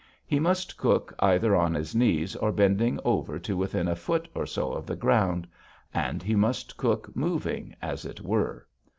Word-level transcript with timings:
He 0.25 0.39
must 0.39 0.77
cook 0.77 1.13
either 1.19 1.55
on 1.55 1.75
his 1.75 1.93
knees 1.93 2.35
or 2.35 2.51
bending 2.51 2.99
over 3.05 3.37
to 3.37 3.55
within 3.55 3.87
a 3.87 3.95
foot 3.95 4.27
or 4.33 4.47
so 4.47 4.71
of 4.73 4.87
the 4.87 4.95
ground. 4.95 5.45
And 5.93 6.23
he 6.23 6.33
must 6.35 6.75
cook 6.75 7.15
moving, 7.15 7.75
as 7.83 8.03
it 8.03 8.19
were. 8.19 8.65